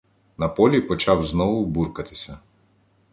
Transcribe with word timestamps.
На 0.37 0.47
полі 0.49 0.81
почав 0.81 1.23
знову 1.23 1.65
буркатися. 1.65 2.39